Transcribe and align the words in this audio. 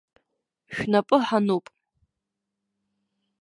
Шәнапы 0.75 1.17
ҳануп. 1.27 1.65